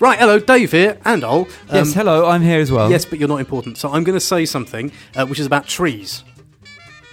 [0.00, 1.48] Right, hello, Dave here, and Ol.
[1.72, 2.90] Yes, hello, I'm here as well.
[2.90, 3.78] Yes, but you're not important.
[3.78, 6.24] So I'm going to say something uh, which is about trees.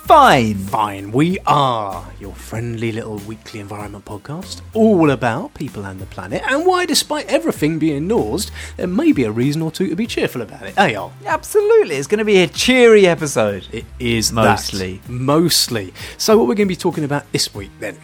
[0.06, 0.60] Fine.
[0.60, 6.44] Fine, we are your friendly little weekly environment podcast, all about people and the planet,
[6.48, 10.06] and why, despite everything being nosed, there may be a reason or two to be
[10.06, 10.76] cheerful about it.
[10.76, 11.12] Hey, Ol.
[11.26, 11.96] Absolutely.
[11.96, 13.68] It's going to be a cheery episode.
[13.72, 14.98] It is Mostly.
[14.98, 15.10] that.
[15.10, 15.96] Mostly.
[16.20, 17.98] So, what we're going to be talking about this week then?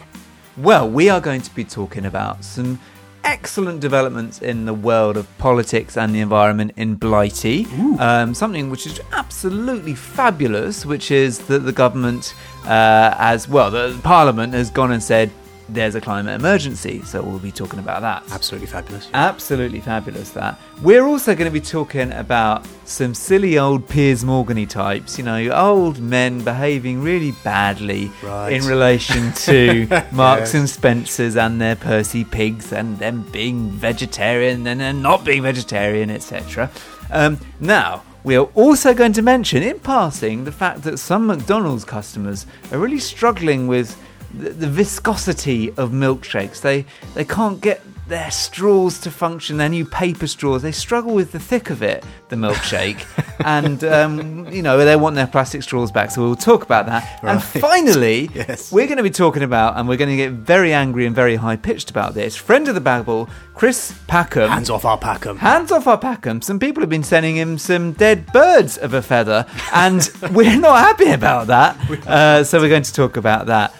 [0.62, 2.78] Well, we are going to be talking about some
[3.24, 7.64] excellent developments in the world of politics and the environment in Blighty.
[7.98, 12.34] Um, something which is absolutely fabulous, which is that the government,
[12.64, 15.30] uh, as well, the Parliament has gone and said
[15.72, 17.02] there's a climate emergency.
[17.02, 18.24] So we'll be talking about that.
[18.32, 19.08] Absolutely fabulous.
[19.14, 20.58] Absolutely fabulous that.
[20.82, 25.50] We're also going to be talking about some silly old Piers Morgany types, you know,
[25.50, 28.52] old men behaving really badly Right.
[28.52, 30.54] in relation to Marks Yes.
[30.54, 36.10] and Spencers and their Percy pigs and them being vegetarian and then not being vegetarian,
[36.10, 36.70] etc.
[37.10, 41.84] Um, now, we are also going to mention in passing the fact that some McDonald's
[41.84, 43.96] customers are really struggling with
[44.34, 46.60] the, the viscosity of milkshakes.
[46.60, 49.56] They they can't get their straws to function.
[49.56, 50.62] Their new paper straws.
[50.62, 53.04] They struggle with the thick of it, the milkshake,
[53.44, 56.10] and um, you know they want their plastic straws back.
[56.10, 57.20] So we'll talk about that.
[57.22, 58.72] And finally, Yes.
[58.72, 61.36] we're going to be talking about, and we're going to get very angry and very
[61.36, 62.34] high pitched about this.
[62.36, 64.48] Friend of the Bagel, Chris Packham.
[64.48, 65.36] Hands off our Packham.
[65.38, 66.42] Hands off our Packham.
[66.42, 70.78] Some people have been sending him some dead birds of a feather, and we're not
[70.80, 71.76] happy about that.
[72.06, 73.72] Uh, so we're going to talk about that.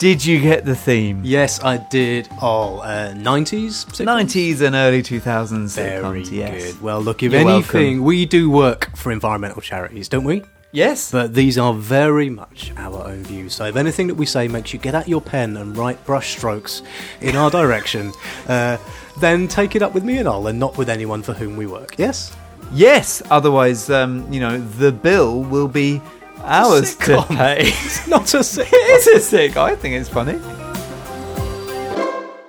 [0.00, 1.20] Did you get the theme?
[1.22, 2.26] Yes, I did.
[2.40, 3.84] All uh, 90s?
[3.84, 5.76] 90s and early 2000s.
[5.76, 6.72] Very sitcoms, yes.
[6.72, 6.80] good.
[6.80, 10.42] Well, look, if You're anything, we do work for environmental charities, don't we?
[10.72, 11.12] Yes.
[11.12, 13.54] But these are very much our own views.
[13.54, 16.30] So if anything that we say makes you get out your pen and write brush
[16.34, 16.80] strokes
[17.20, 18.14] in our direction,
[18.48, 18.78] uh,
[19.18, 21.66] then take it up with me and all, and not with anyone for whom we
[21.66, 21.98] work.
[21.98, 22.34] Yes?
[22.72, 23.22] yes.
[23.30, 26.00] Otherwise, um, you know, the bill will be
[26.38, 27.68] ours to pay.
[27.68, 28.68] It's not a sick.
[28.70, 29.56] it is a sick.
[29.56, 30.38] I think it's funny.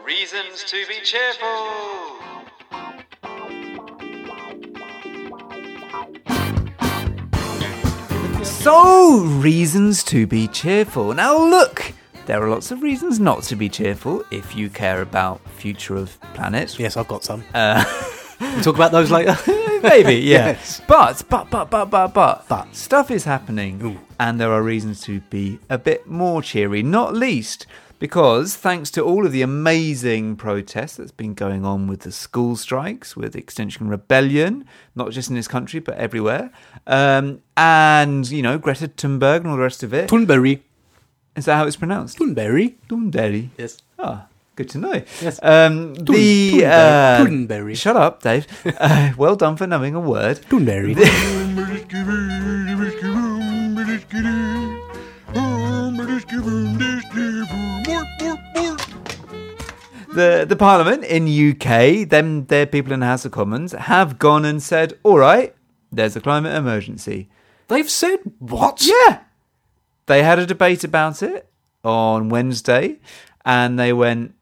[0.05, 2.17] Reasons to be cheerful.
[8.43, 11.13] So, reasons to be cheerful.
[11.13, 11.93] Now, look,
[12.27, 16.19] there are lots of reasons not to be cheerful if you care about future of
[16.35, 16.77] planet.
[16.77, 17.43] Yes, I've got some.
[17.53, 17.83] Uh,
[18.41, 19.37] we'll talk about those later.
[19.83, 20.47] Maybe, yeah.
[20.51, 20.81] Yes.
[20.87, 22.75] But, but, but, but, but, but, But.
[22.75, 23.99] stuff is happening, Ooh.
[24.19, 26.83] and there are reasons to be a bit more cheery.
[26.83, 27.65] Not least
[27.99, 32.55] because, thanks to all of the amazing protests that's been going on with the school
[32.55, 34.65] strikes, with Extinction Rebellion,
[34.95, 36.51] not just in this country but everywhere,
[36.87, 40.09] um, and you know Greta Thunberg and all the rest of it.
[40.09, 40.61] Thunberry.
[41.35, 42.17] Is that how it's pronounced?
[42.17, 42.75] Thunberry.
[42.89, 43.49] Thunberry.
[43.57, 43.81] Yes.
[43.97, 45.01] Ah, good to know.
[45.21, 45.39] Yes.
[45.41, 47.73] Um, the Thunberry.
[47.73, 47.75] uh.
[47.75, 48.47] Shut up, Dave.
[48.79, 50.37] uh, well done for knowing a word.
[50.49, 50.95] Thunberry.
[60.13, 64.43] The the Parliament in UK, them their people in the House of Commons have gone
[64.43, 65.55] and said, all right,
[65.91, 67.29] there's a climate emergency.
[67.69, 68.85] They've said what?
[68.85, 69.21] Yeah.
[70.07, 71.47] They had a debate about it
[71.85, 72.99] on Wednesday,
[73.45, 74.33] and they went,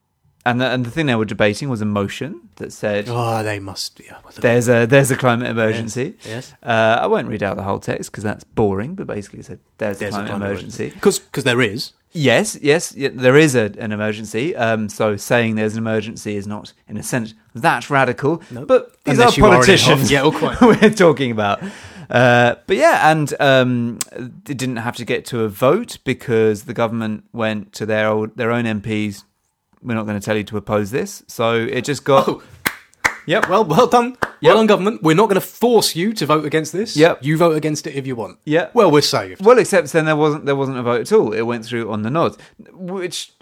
[0.45, 3.59] and the, and the thing they were debating was a motion that said Oh, they
[3.59, 4.00] must.
[4.00, 4.18] Yeah.
[4.38, 6.15] there's a there's a climate emergency.
[6.25, 6.53] Yes.
[6.63, 9.59] Uh, I won't read out the whole text because that's boring, but basically it said
[9.77, 10.89] there's, a climate, emergency.
[10.89, 11.94] Because there is.
[12.12, 14.56] Yes, yes, yeah, there is a, an emergency.
[14.56, 18.42] Um, so saying there's an emergency is not, in a sense, that radical.
[18.50, 18.65] No.
[18.65, 20.12] But these Unless are politicians.
[20.12, 20.59] Yeah, quite.
[20.81, 21.62] we're talking about.
[22.09, 26.74] Uh, but yeah, and um, it didn't have to get to a vote because the
[26.74, 29.24] government went to their old, their own MPs.
[29.81, 32.28] We're not going to tell you to oppose this, so it just got.
[32.28, 32.44] Oh.
[33.30, 33.48] Yep.
[33.48, 34.18] Well, well done.
[34.22, 34.31] Yep.
[34.42, 35.04] Well done, government.
[35.04, 36.98] We're not going to force you to vote against this.
[36.98, 37.24] Yep.
[37.24, 38.40] You vote against it if you want.
[38.44, 38.70] Yeah.
[38.74, 39.46] Well, we're saved.
[39.46, 41.31] Well, except then there wasn't there wasn't a vote at all.
[41.34, 42.38] It went through on the nod,
[42.72, 43.34] which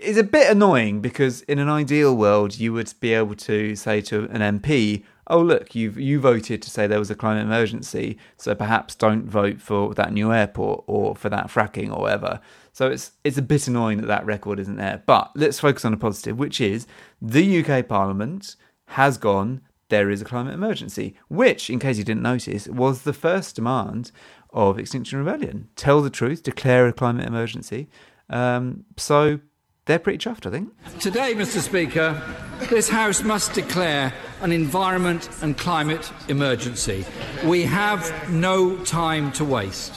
[0.00, 4.00] is a bit annoying because in an ideal world you would be able to say
[4.02, 8.18] to an MP, "Oh, look, you you voted to say there was a climate emergency,
[8.36, 12.40] so perhaps don't vote for that new airport or for that fracking or whatever."
[12.76, 15.02] So it's it's a bit annoying that that record isn't there.
[15.06, 16.86] But let's focus on a positive, which is
[17.22, 18.54] the UK Parliament
[18.88, 19.62] has gone.
[19.88, 24.12] There is a climate emergency, which, in case you didn't notice, was the first demand
[24.52, 25.68] of Extinction Rebellion.
[25.74, 27.88] Tell the truth, declare a climate emergency.
[28.28, 29.40] Um, so
[29.86, 30.68] they're pretty chuffed, I think.
[31.00, 31.60] Today, Mr.
[31.60, 32.22] Speaker,
[32.68, 34.12] this House must declare
[34.42, 37.06] an environment and climate emergency.
[37.42, 39.94] We have no time to waste.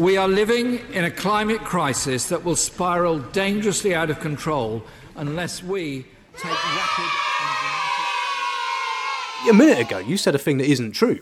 [0.00, 4.82] We are living in a climate crisis that will spiral dangerously out of control
[5.14, 6.06] unless we
[6.36, 7.04] take rapid
[7.40, 7.56] and
[9.44, 11.20] dramatic A minute ago, you said a thing that isn't true.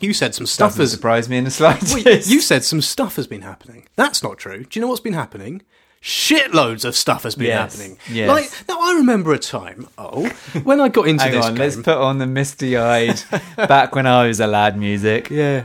[0.00, 0.90] You said some stuff Doesn't has.
[0.92, 1.94] surprise me in the slightest.
[1.94, 3.86] Wait, you said some stuff has been happening.
[3.94, 4.64] That's not true.
[4.64, 5.62] Do you know what's been happening?
[6.02, 7.98] Shitloads of stuff has been Yes, happening.
[8.10, 8.28] yes.
[8.28, 9.86] Like now, I remember a time.
[9.98, 10.26] Oh,
[10.64, 13.22] when I got into Hang this on, let's put on the misty-eyed
[13.56, 15.28] back when I was a lad music.
[15.30, 15.64] Yeah.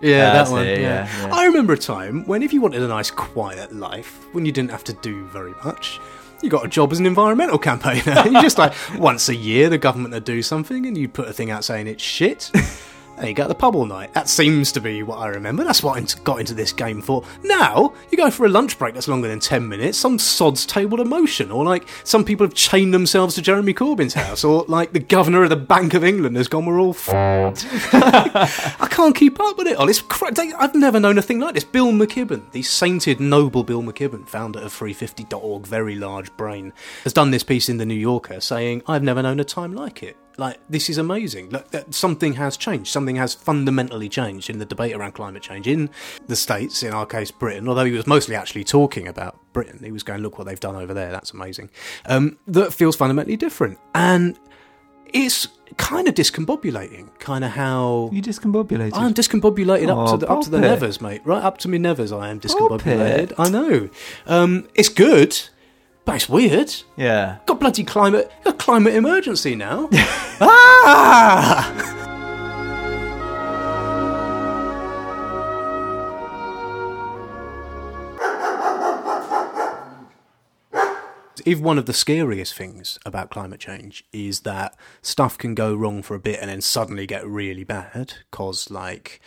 [0.00, 0.66] Yeah, That's that one.
[0.66, 1.06] it, yeah.
[1.06, 1.34] yeah, yeah.
[1.34, 4.70] I remember a time when if you wanted a nice quiet life, when you didn't
[4.70, 6.00] have to do very much,
[6.42, 8.22] you got a job as an environmental campaigner.
[8.26, 11.32] you just like once a year the government would do something and you'd put a
[11.32, 12.50] thing out saying it's shit.
[13.16, 14.12] And you go the pub all night.
[14.14, 15.64] That seems to be what I remember.
[15.64, 17.24] That's what I got into this game for.
[17.42, 21.00] Now, you go for a lunch break that's longer than 10 minutes, some sod's tabled
[21.00, 24.92] a motion, or like some people have chained themselves to Jeremy Corbyn's house, or like
[24.92, 29.56] the governor of the Bank of England has gone, we're all i can't keep up
[29.58, 29.76] with it.
[29.76, 29.88] Oh, all.
[29.88, 31.64] It's cra- I've never known a thing like this.
[31.64, 36.72] Bill McKibben, the sainted noble Bill McKibben, founder of 350.org, very large brain,
[37.04, 40.02] has done this piece in the New Yorker saying, "I've never known a time like
[40.02, 40.16] it.
[40.36, 41.50] Like this is amazing.
[41.50, 42.90] Like that something has changed.
[42.90, 45.90] Something has fundamentally changed in the debate around climate change in
[46.26, 46.82] the states.
[46.82, 47.68] In our case, Britain.
[47.68, 50.76] Although he was mostly actually talking about Britain, he was going, "Look what they've done
[50.76, 51.12] over there.
[51.12, 51.70] That's amazing."
[52.06, 54.38] Um, that feels fundamentally different and
[55.12, 55.46] it's
[55.76, 58.90] kind of discombobulating, kind of how You discombobulated.
[58.94, 60.62] I'm discombobulated up Oh, to the up to the it.
[60.62, 61.20] nevers, mate.
[61.24, 63.32] Right up to my nevers, I am discombobulated.
[63.38, 63.88] I know.
[64.26, 65.38] Um, it's good,
[66.04, 66.74] but it's weird.
[66.96, 67.38] yeah.
[67.46, 69.88] Got bloody climate, a climate emergency now.
[70.40, 72.00] ah!
[81.44, 86.02] If one of the scariest things about climate change is that stuff can go wrong
[86.02, 89.20] for a bit and then suddenly get really bad, because like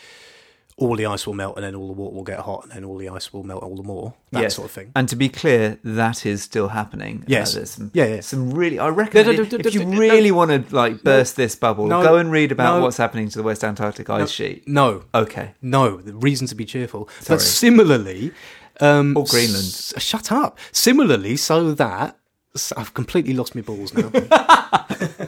[0.79, 2.84] all the ice will melt and then all the water will get hot and then
[2.84, 4.55] all the ice will melt all the more, that Yes.
[4.55, 4.91] sort of thing.
[4.96, 7.24] And to be clear, that is still happening.
[7.27, 7.57] Yes.
[7.57, 8.19] Uh, some, Yeah, yeah.
[8.22, 11.36] Some really, I reckon, No, no, if, no, if you really want to like burst
[11.36, 14.67] this bubble, go and read about what's happening to the West Antarctic ice sheet.
[14.67, 15.51] No, Okay.
[15.63, 17.10] No, the reason to be cheerful.
[17.22, 17.38] Sorry.
[17.38, 18.31] But similarly,
[18.79, 19.65] um, Or Greenland.
[19.65, 20.60] s- shut up.
[20.72, 22.17] Similarly, so that
[22.75, 24.12] I've completely lost my balls now.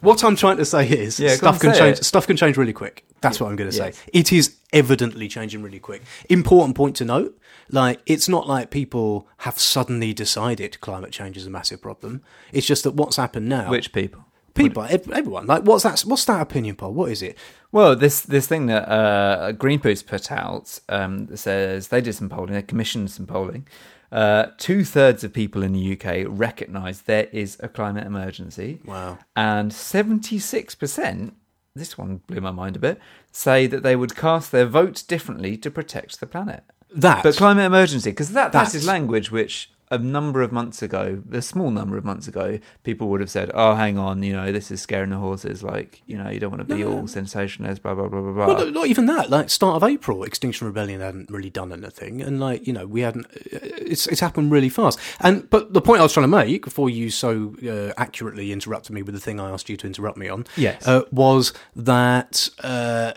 [0.00, 1.98] what I'm trying to say is Yeah, stuff can change.
[1.98, 2.04] it.
[2.04, 3.04] Stuff can change really quick.
[3.20, 3.86] That's what I'm going to say.
[3.86, 4.02] Yes.
[4.12, 6.02] It is evidently changing really quick.
[6.28, 7.38] Important point to note.
[7.70, 12.22] Like, it's not like people have suddenly decided climate change is a massive problem.
[12.52, 13.70] It's just that what's happened now.
[13.70, 14.24] Which people?
[14.54, 15.46] people, ev- everyone.
[15.46, 16.00] Like, what's that?
[16.00, 16.92] What's that opinion poll?
[16.92, 17.36] What is it?
[17.70, 22.52] Well, this this thing that uh, Greenpeace put out um, says they did some polling,
[22.54, 23.66] they commissioned some polling.
[24.10, 28.80] Uh, Two thirds of people in the UK recognise there is a climate emergency.
[28.84, 29.18] Wow.
[29.36, 31.34] And seventy six percent,
[31.74, 32.98] this one blew my mind a bit,
[33.32, 36.64] say that they would cast their vote differently to protect the planet.
[36.94, 37.22] That.
[37.22, 41.42] But climate emergency, because that that That's- language which a number of months ago, a
[41.42, 44.70] small number of months ago, people would have said, "Oh, hang on, you know, this
[44.70, 45.62] is scaring the horses.
[45.62, 48.46] Like, you know, you don't want to be all sensationalist, blah blah blah blah blah."
[48.46, 49.30] Well, not even that.
[49.30, 53.00] Like start of April, Extinction Rebellion hadn't really done anything, and like you know, we
[53.02, 53.26] hadn't.
[53.32, 54.98] It's it's happened really fast.
[55.20, 58.94] And but the point I was trying to make before you so uh, accurately interrupted
[58.94, 60.86] me with the thing I asked you to interrupt me on, Yes.
[60.86, 63.12] uh, was that uh,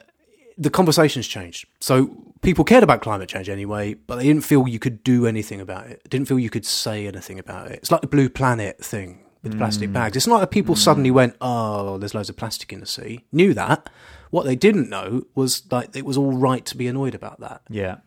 [0.62, 1.66] the conversations changed.
[1.80, 5.60] So people cared about climate change anyway, but they didn't feel you could do anything
[5.60, 6.08] about it.
[6.08, 7.80] Didn't feel you could say anything about it.
[7.80, 9.94] It's like the Blue Planet thing with plastic mm.
[9.94, 10.16] bags.
[10.16, 11.16] It's not that people suddenly mm.
[11.16, 13.90] went, "Oh, there's loads of plastic in the sea." Knew that.
[14.30, 17.64] What they didn't know was like it was all right to be annoyed about that.
[17.70, 17.98] yeah,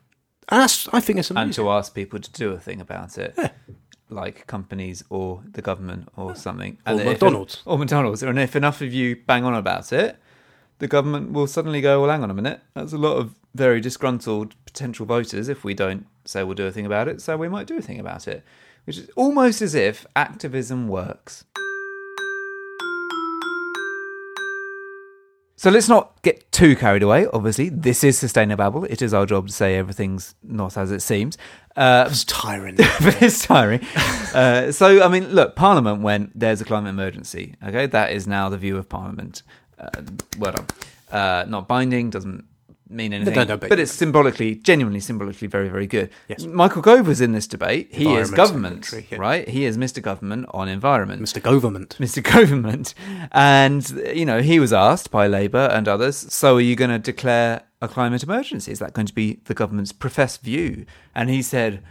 [0.49, 3.37] And that's, I think it's and to ask people to do a thing about it.
[4.09, 7.63] Like companies or the government or something, Or and if- McDonald's.
[7.65, 10.17] or McDonald's, and if enough of you bang on about it,
[10.79, 13.79] the government will suddenly go, "Well, hang on a minute, that's a lot of very
[13.81, 15.47] disgruntled potential voters.
[15.47, 17.81] If we don't say we'll do a thing about it, so we might do a
[17.81, 18.43] thing about it,"
[18.85, 21.45] which is almost as if activism works.
[25.57, 27.27] So let's not get too carried away.
[27.33, 28.83] Obviously, this is sustainable.
[28.83, 31.37] It is our job to say everything's not as it seems.
[31.77, 32.75] Uh, it's tiring.
[32.75, 33.79] but it's tiring.
[34.33, 37.55] Uh, so, I mean, look, Parliament went, there's a climate emergency.
[37.65, 39.43] Okay, that is now the view of Parliament.
[39.79, 40.01] Uh,
[40.39, 40.67] well done.
[41.11, 42.45] Uh, not binding, doesn't
[42.89, 43.33] mean anything.
[43.33, 46.09] no, no, but- but it's symbolically, genuinely symbolically very, very good.
[46.27, 46.45] Yes.
[46.45, 47.89] Michael Gove was in this debate.
[47.91, 49.17] He is government, yeah.
[49.17, 49.47] right?
[49.47, 50.01] He is Mr.
[50.01, 51.21] Government on environment.
[51.21, 51.41] Mr.
[51.41, 51.97] Government.
[51.99, 52.23] Mr.
[52.23, 52.93] Government.
[53.31, 56.99] And, you know, he was asked by Labour and others, so are you going to
[56.99, 58.71] declare a climate emergency?
[58.71, 60.85] Is that going to be the government's professed view?
[61.13, 61.83] And he said,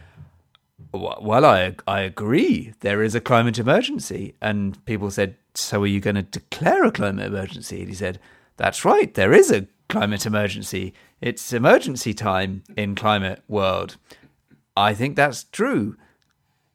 [0.92, 2.72] "Well, I, I agree.
[2.80, 4.34] There is a climate emergency.
[4.40, 7.80] And people said, so are you going to declare a climate emergency?
[7.80, 8.20] And he said,
[8.56, 9.12] that's right.
[9.14, 10.94] There is a climate emergency.
[11.20, 13.96] It's emergency time in climate world.
[14.76, 15.96] I think that's true.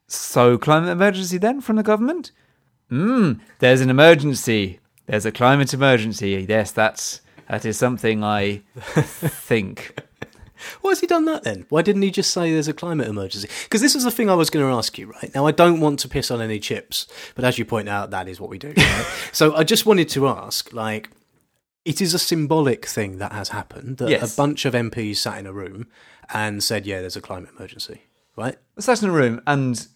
[0.06, 2.32] So, climate emergency then from the government?
[2.88, 4.80] Hmm, there's an emergency.
[5.06, 6.44] There's a climate emergency.
[6.48, 9.96] Yes, that's that is something I think.
[10.80, 11.66] Why has he done that then?
[11.68, 13.48] Why didn't he just say there's a climate emergency?
[13.64, 15.30] Because this is the thing I was going to ask you, right?
[15.34, 18.28] Now, I don't want to piss on any chips, but as you point out, that
[18.28, 18.72] is what we do.
[18.76, 19.06] Right?
[19.32, 21.10] so I just wanted to ask, like,
[21.84, 24.34] it is a symbolic thing that has happened that Yes.
[24.34, 25.86] a bunch of MPs sat in a room
[26.32, 28.02] and said, yeah, there's a climate emergency,
[28.36, 28.56] right?
[28.78, 29.86] sat in a room and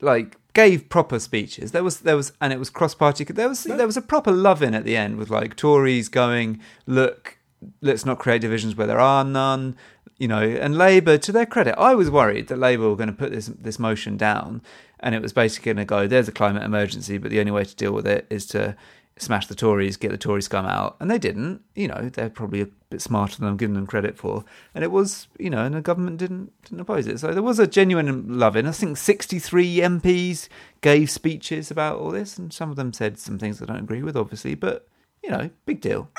[0.00, 1.72] like gave proper speeches.
[1.72, 3.24] There was there was and it was cross party.
[3.24, 6.60] There was there was a proper love in at the end with like Tories going,
[6.86, 7.38] look,
[7.80, 9.76] let's not create divisions where there are none.
[10.18, 13.14] You know, and Labour, to their credit, I was worried that Labour were going to
[13.14, 14.62] put this this motion down,
[15.00, 17.64] and it was basically going to go, "There's a climate emergency, but the only way
[17.64, 18.76] to deal with it is to
[19.18, 21.62] smash the Tories, get the Tory scum out," and they didn't.
[21.74, 24.92] You know, they're probably a bit smarter than I'm giving them credit for, and it
[24.92, 27.18] was, you know, and the government didn't didn't oppose it.
[27.18, 28.66] So there was a genuine love in.
[28.66, 30.48] I think 63 MPs
[30.82, 34.02] gave speeches about all this, and some of them said some things I don't agree
[34.02, 34.86] with, obviously, but
[35.24, 36.10] you know, big deal.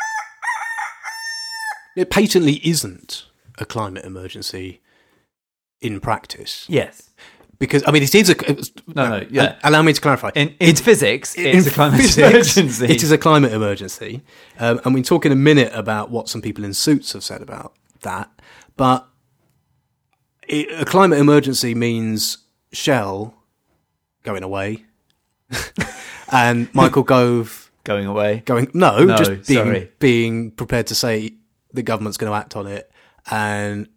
[1.95, 3.25] It patently isn't
[3.59, 4.81] a climate emergency
[5.81, 6.65] in practice.
[6.67, 7.09] Yes.
[7.59, 8.35] Because, I mean, it is a.
[8.93, 9.55] No, no, yeah.
[9.63, 10.31] Allow me to clarify.
[10.35, 12.85] In, in physics, it's in a climate physics, emergency.
[12.87, 14.21] It is a climate emergency.
[14.59, 17.41] Um, and we'll talk in a minute about what some people in suits have said
[17.41, 18.29] about that.
[18.75, 19.07] But
[20.47, 22.39] it, a climate emergency means
[22.73, 23.33] Shell
[24.23, 24.83] going away
[26.31, 28.41] and Michael Gove going away.
[28.45, 29.91] going, no, No, just being, sorry.
[29.99, 31.35] being prepared to say
[31.73, 32.91] the government's going to act on it.
[33.29, 33.87] And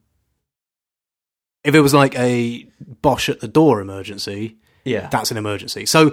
[1.65, 2.67] if it was like a
[3.03, 5.09] Bosch at the door emergency, Yeah.
[5.11, 5.85] that's an emergency.
[5.87, 6.13] So,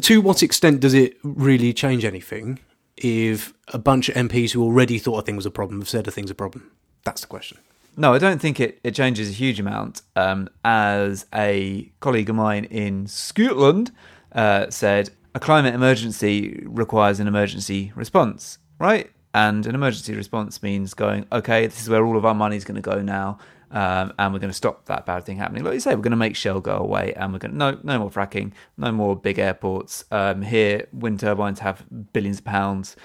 [0.00, 2.58] to what extent does it really change anything
[2.96, 6.06] if a bunch of MPs who already thought a thing was a problem have said
[6.06, 6.70] a thing's a problem?
[7.04, 7.58] That's the question.
[7.96, 10.02] No, I don't think it, it changes a huge amount.
[10.16, 13.90] Um, as a colleague of mine in Scotland
[14.32, 19.10] uh, said, a climate emergency requires an emergency response, right?
[19.34, 22.64] And an emergency response means going, okay, this is where all of our money is
[22.64, 23.38] going to go now,
[23.70, 25.64] um, and we're going to stop that bad thing happening.
[25.64, 27.78] Like you say, we're going to make Shell go away, and we're going to no
[27.82, 30.04] no more fracking, no more big airports.
[30.10, 32.96] Um, here, wind turbines have billions of pounds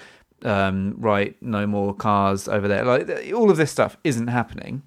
[0.44, 2.84] um, right, no more cars over there.
[2.84, 4.82] Like all of this stuff isn't happening.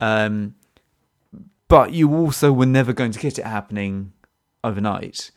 [0.00, 0.54] Um,
[1.68, 4.12] but you also were never going to get it happening
[4.64, 5.30] overnight.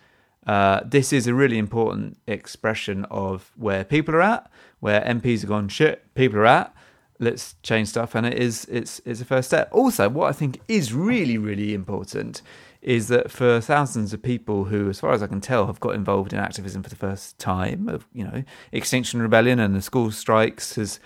[0.48, 4.50] Uh, this is a really important expression of where people are at,
[4.84, 6.14] where MPs have gone shit.
[6.14, 6.76] People are at.
[7.18, 9.70] Let's change stuff, and it is it's it's a first step.
[9.72, 12.42] Also, what I think is really really important
[12.82, 15.96] is that for thousands of people who, as far as I can tell, have got
[15.96, 20.12] involved in activism for the first time, of you know, Extinction Rebellion and the school
[20.12, 21.00] strikes has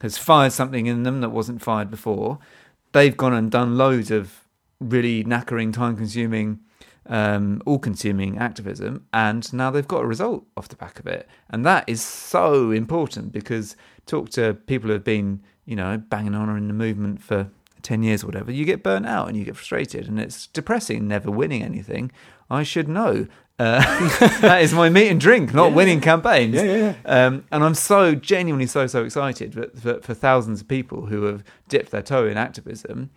[0.00, 2.38] has fired something in them that wasn't fired before.
[2.92, 4.44] They've gone and done loads of
[4.78, 6.60] really knackering, time consuming,
[7.06, 9.06] um, all consuming activism.
[9.12, 11.28] And now they've got a result off the back of it.
[11.50, 16.34] And that is so important because talk to people who have been, you know, banging
[16.34, 17.48] on in the movement for
[17.82, 20.08] 10 years or whatever, you get burnt out and you get frustrated.
[20.08, 22.10] And it's depressing never winning anything.
[22.50, 23.26] I should know.
[23.56, 23.78] Uh,
[24.40, 26.56] that is my meat and drink, not winning campaigns.
[26.56, 27.26] Yeah, yeah, yeah.
[27.26, 31.24] Um, and I'm so genuinely so so excited for, for, for thousands of people who
[31.24, 33.10] have dipped their toe in activism.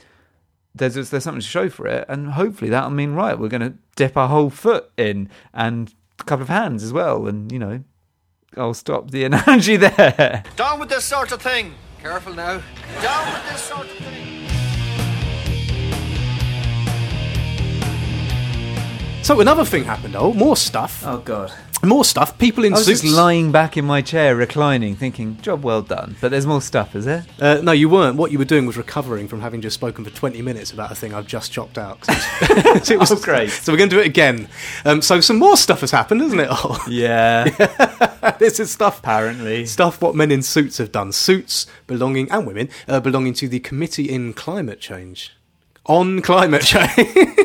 [0.76, 3.38] There's there's something to show for it, and hopefully that'll mean right.
[3.40, 7.28] We're going to dip our whole foot in and a couple of hands as well,
[7.28, 7.84] and you know,
[8.56, 10.44] I'll stop the analogy there.
[10.56, 11.74] Down with this sort of thing.
[12.00, 12.62] Careful now.
[13.02, 14.24] Down with this sort of thing.
[19.24, 20.16] So another thing happened.
[20.16, 21.04] Oh, more stuff.
[21.06, 21.52] Oh God.
[21.84, 22.38] More stuff.
[22.40, 23.02] People in I was suits.
[23.02, 26.96] just lying back in my chair, reclining, thinking, "Job well done." But there's more stuff,
[26.96, 27.26] is there?
[27.40, 28.16] Uh, no, you weren't.
[28.18, 30.96] What you were doing was recovering from having just spoken for 20 minutes about a
[30.96, 32.00] thing I've just chopped out.
[32.10, 33.52] it's- it was Oh, great.
[33.52, 34.50] So we're going to do it again.
[34.86, 36.48] Um, so some more stuff has happened, isn't it?
[36.52, 37.44] Oh, Yeah.
[38.40, 39.00] this is stuff.
[39.00, 39.66] Apparently.
[39.68, 41.12] Stuff what men in suits have done.
[41.12, 45.32] Suits belonging, and women, uh, belonging to the Committee in Climate Change.
[45.86, 47.38] On climate change.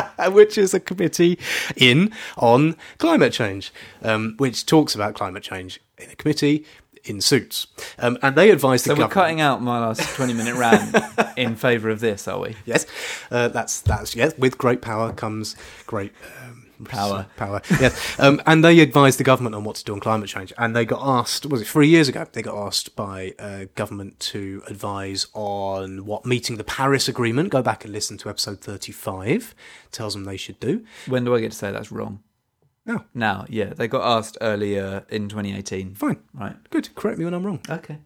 [0.30, 1.38] which is a committee
[1.76, 3.72] in on climate change,
[4.02, 6.64] um, which talks about climate change in a committee
[7.04, 7.66] in suits.
[7.98, 10.96] Um, and they advise the So we're cutting out my last 20 minute rant
[11.36, 12.56] in favour of this, are we?
[12.64, 12.86] Yes,
[13.30, 14.36] uh, that's that's yes.
[14.38, 15.56] With great power comes
[15.86, 17.26] great um, Power.
[17.36, 17.60] Power.
[17.80, 20.52] Yes, um, and they advised the government on what to do on climate change.
[20.58, 21.46] And they got asked.
[21.46, 22.26] Was it three years ago?
[22.32, 27.50] They got asked by uh, government to advise on what meeting the Paris Agreement.
[27.50, 29.54] Go back and listen to episode thirty-five.
[29.90, 30.84] Tells them they should do.
[31.06, 32.22] When do I get to say that's wrong?
[32.84, 35.94] No, Now, yeah, they got asked earlier in 2018.
[35.94, 36.56] fine, Right.
[36.70, 36.92] good.
[36.96, 37.60] Correct me when I'm wrong.
[37.70, 37.98] Okay.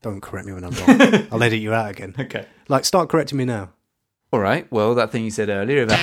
[0.00, 1.26] Don't correct me when I'm wrong.
[1.30, 2.14] I'll edit you out again.
[2.18, 2.46] Okay.
[2.66, 3.72] Like, start correcting me now.
[4.32, 4.66] All right.
[4.72, 6.00] Well, that thing you said earlier about.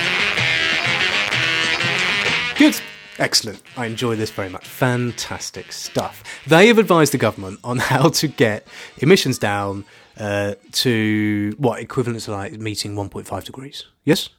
[3.20, 3.62] Excellent.
[3.76, 4.66] I enjoy this very much.
[4.66, 6.24] Fantastic stuff.
[6.46, 8.66] They have advised the government on how to get
[8.98, 9.84] emissions down
[10.18, 13.84] uh, to what equivalent to like meeting 1.5 degrees.
[14.04, 14.30] Yes?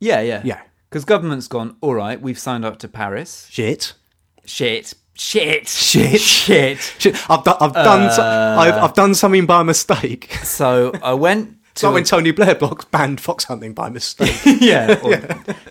[0.00, 0.42] Yeah, yeah.
[0.44, 0.60] Yeah.
[0.88, 3.48] Because government's gone, all right, we've signed up to Paris.
[3.50, 3.94] Shit.
[4.44, 4.94] Shit.
[5.14, 5.66] Shit.
[5.68, 6.20] Shit.
[6.20, 6.78] Shit.
[6.98, 7.30] Shit.
[7.30, 10.30] I've, do- I've done so- I've, I've done something by mistake.
[10.44, 11.88] So I went It's to.
[11.88, 14.34] like when Tony Blair blocks banned fox hunting by mistake.
[14.60, 14.98] yeah.
[15.02, 15.12] Or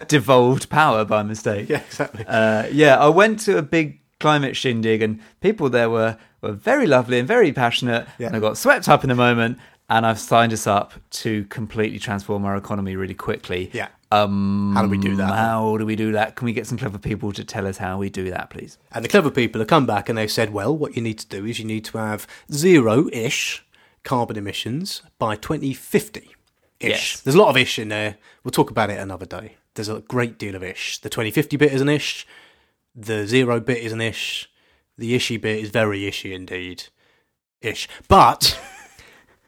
[0.10, 1.70] devolved power by mistake.
[1.70, 2.26] yeah, exactly.
[2.28, 6.88] Uh, yeah, I went to a big climate shindig, and people there were, were very
[6.88, 8.08] lovely and very passionate.
[8.18, 8.28] Yeah.
[8.28, 12.00] And I got swept up in the moment, and I've signed us up to completely
[12.00, 13.70] transform our economy really quickly.
[13.74, 13.90] Yeah.
[14.12, 15.34] Um, How do we do that?
[15.34, 16.36] How do we do that?
[16.36, 18.78] Can we get some clever people to tell us how we do that, please?
[18.92, 21.28] And the clever people have come back and they've said, well, what you need to
[21.28, 23.66] do is you need to have zero ish
[24.04, 26.20] carbon emissions by 2050
[26.80, 26.90] ish.
[26.90, 27.22] Yes.
[27.22, 28.18] There's a lot of ish in there.
[28.44, 29.58] We'll talk about it another day.
[29.76, 31.00] There's a great deal of ish.
[31.00, 32.26] The 2050 bit is an ish.
[32.96, 34.50] The zero bit is an ish.
[34.98, 36.86] The ishy bit is very ishy indeed.
[37.62, 37.88] Ish.
[38.08, 38.60] But.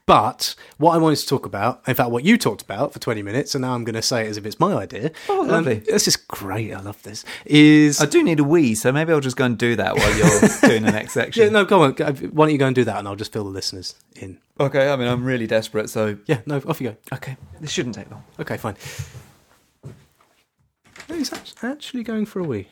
[0.08, 3.22] But what I wanted to talk about, in fact, what you talked about for 20
[3.24, 5.12] minutes, and now I'm going to say it as if it's my idea.
[5.28, 5.80] Oh, lovely.
[5.80, 6.74] Um, this is great.
[6.74, 7.26] I love this.
[7.44, 10.18] Is I do need a wee, so maybe I'll just go and do that while
[10.18, 11.44] you're doing the next section.
[11.44, 11.92] Yeah, no, go on.
[11.92, 12.12] Why
[12.46, 14.40] don't you go and do that, and I'll just fill the listeners in.
[14.58, 16.18] Okay, I mean, I'm really desperate, so.
[16.26, 16.98] Yeah, no, off you go.
[17.12, 18.24] Okay, this shouldn't take long.
[18.40, 18.78] Okay, fine.
[21.08, 22.67] He's actually going for a wee.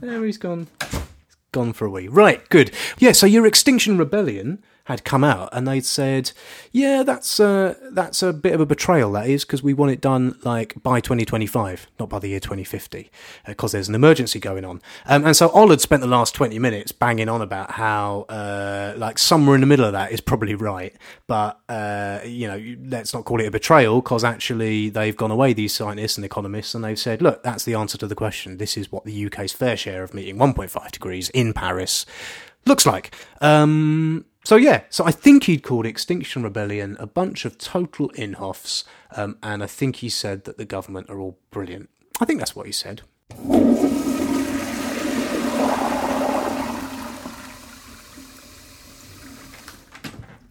[0.00, 0.68] There he's gone.
[0.90, 2.08] He's gone for a wee.
[2.08, 2.72] Right, good.
[2.98, 6.32] Yeah, so your Extinction Rebellion had come out, and they'd said,
[6.70, 10.00] "Yeah, that's uh, that's a bit of a betrayal, that is, because we want it
[10.00, 13.10] done like by 2025, not by the year 2050,
[13.46, 16.58] because there's an emergency going on." Um, and so Ol had spent the last 20
[16.58, 20.54] minutes banging on about how, uh, like, somewhere in the middle of that is probably
[20.54, 20.94] right,
[21.26, 25.54] but uh, you know, let's not call it a betrayal, because actually they've gone away,
[25.54, 28.58] these scientists and economists, and they've said, "Look, that's the answer to the question.
[28.58, 32.04] This is what the UK's fair share of meeting 1.5 degrees in Paris
[32.66, 37.56] looks like." Um, so yeah, so I think he'd called Extinction Rebellion a bunch of
[37.58, 38.84] total Inhofes,
[39.16, 41.88] um, and I think he said that the government are all brilliant.
[42.20, 43.02] I think that's what he said.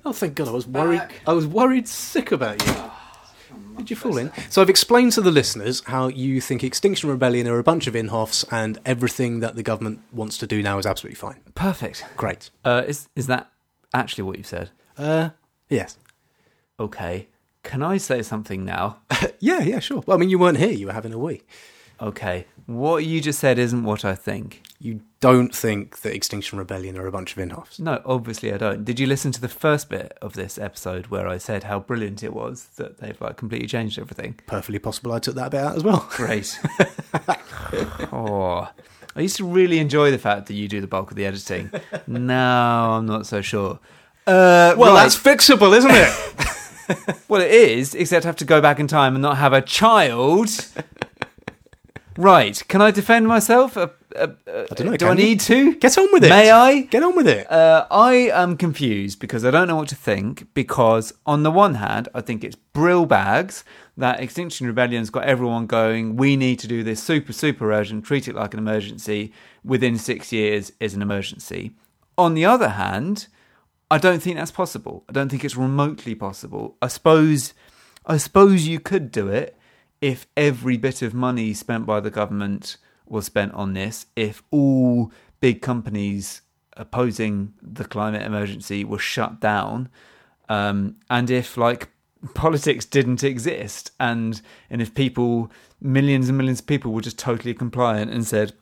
[0.06, 0.47] Oh, thank God!
[0.47, 1.01] I was worried.
[1.25, 2.73] I was worried sick about you.
[3.77, 4.32] Did you fall in?
[4.49, 7.93] So I've explained to the listeners how you think Extinction Rebellion are a bunch of
[7.93, 11.39] Inhofes, and everything that the government wants to do now is absolutely fine.
[11.56, 12.06] Perfect.
[12.17, 12.49] Great.
[12.65, 13.53] Uh, is is that
[13.93, 14.71] actually what you've said?
[14.97, 15.29] Uh,
[15.69, 15.97] yes.
[16.79, 17.27] Okay.
[17.63, 18.97] Can I say something now?
[19.39, 20.01] Yeah, yeah, sure.
[20.08, 21.41] Well, I mean, you weren't here; you were having a wee.
[22.01, 24.63] Okay, what you just said isn't what I think.
[24.79, 27.79] You don't think that Extinction Rebellion are a bunch of Inhofes?
[27.79, 28.84] No, obviously I don't.
[28.86, 32.23] Did you listen to the first bit of this episode where I said how brilliant
[32.23, 34.39] it was that they've like completely changed everything?
[34.47, 36.08] Perfectly possible I took that bit out as well.
[36.12, 36.60] Great.
[38.12, 38.69] oh,
[39.15, 41.69] I used to really enjoy the fact that you do the bulk of the editing.
[42.08, 43.80] now I'm not so sure.
[44.26, 45.04] Uh, Well, right.
[45.04, 46.49] that's fixable, isn't it?
[47.30, 49.62] Well, it is, except I have to go back in time and not have a
[49.62, 50.49] child.
[52.17, 52.62] right.
[52.67, 53.78] Can I defend myself?
[54.15, 55.76] Uh, uh, I don't know, Do I need to?
[55.76, 56.30] Get on with it.
[56.30, 56.82] May I?
[56.82, 57.52] Get on with it.
[57.52, 60.54] Uh, I am confused because I don't know what to think.
[60.54, 63.63] Because on the one hand, I think it's brill bags
[63.97, 66.15] that Extinction Rebellion's got everyone going.
[66.15, 68.06] We need to do this super super urgent.
[68.06, 69.34] Treat it like an emergency.
[69.63, 71.71] Within six years is an emergency.
[72.17, 73.28] On the other hand,
[73.89, 75.04] I don't think that's possible.
[75.08, 76.78] I don't think it's remotely possible.
[76.82, 77.54] I suppose,
[78.06, 79.58] I suppose you could do it
[80.02, 84.08] if every bit of money spent by the government was spent on this.
[84.16, 86.42] If all big companies
[86.76, 89.89] opposing the climate emergency were shut down,
[90.50, 91.89] um, and if like
[92.34, 97.54] politics didn't exist, and and if people, millions and millions of people, were just totally
[97.54, 98.54] compliant and said,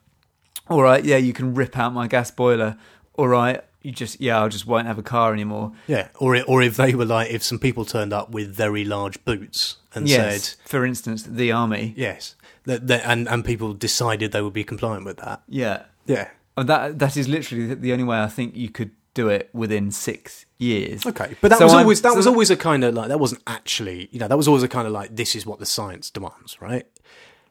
[0.68, 2.76] "All right, yeah, you can rip out my gas boiler.
[3.14, 5.72] All right." You just yeah, I just won't have a car anymore.
[5.86, 9.22] yeah, or or if they were like, if some people turned up with very large
[9.24, 11.94] boots and yes, said, for instance, the army.
[11.96, 15.42] yes, that, that, and and people decided they would be compliant with that.
[15.48, 16.28] Yeah, Yeah.
[16.56, 19.50] Oh, that that is literally the- the only way I think you could do it
[19.52, 21.04] within six years.
[21.06, 23.18] Okay, but that So was always that so was always a kind of like that
[23.20, 25.66] wasn't actually you know that was always a kind of like this is what the
[25.66, 26.86] science demands, right?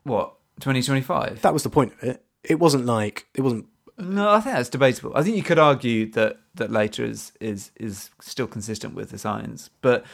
[0.03, 1.41] what twenty twenty five.
[1.41, 2.25] That was the point of it.
[2.43, 3.65] It wasn't like it wasn't.
[4.01, 5.11] No, I think that's debatable.
[5.15, 9.17] I think you could argue that that later is is is still consistent with the
[9.17, 10.05] science, but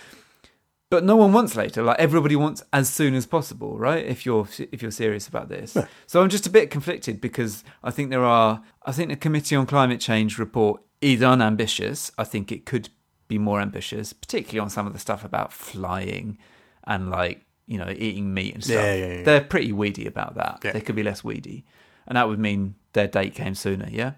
[0.90, 1.84] but no one wants later.
[1.84, 4.06] Like everybody wants as soon as possible, right?
[4.06, 7.92] If you're if you're serious about this, so I'm just a bit conflicted because I
[7.92, 8.62] think there are.
[8.86, 12.12] I think the Committee on Climate Change report is unambitious.
[12.18, 12.90] I think it could
[13.28, 16.38] be more ambitious, particularly on some of the stuff about flying
[16.86, 18.76] and like you know eating meat and stuff.
[18.76, 19.24] Yeah, yeah, yeah.
[19.24, 20.60] They're pretty weedy about that.
[20.64, 20.72] Yeah.
[20.72, 21.66] They could be less weedy,
[22.08, 23.88] and that would mean their date came sooner.
[23.92, 24.14] Yeah,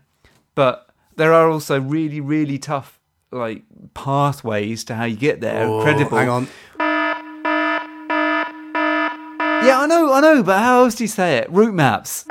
[0.56, 3.00] but there are also really really tough
[3.32, 5.66] like pathways to how you get there.
[5.66, 6.18] Oh, Credible.
[6.18, 6.48] Hang on.
[9.66, 11.52] Yeah, I know, I know, but how else do you say it?
[11.52, 12.24] Route maps.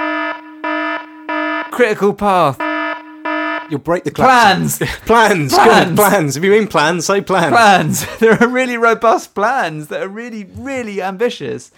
[1.71, 2.59] Critical path.
[3.71, 4.79] You'll break the Plans.
[5.05, 5.53] plans.
[5.53, 5.95] plans.
[5.95, 6.37] Plans.
[6.39, 7.53] If you mean plans, say plans.
[7.53, 8.07] Plans.
[8.19, 11.71] There are really robust plans that are really, really ambitious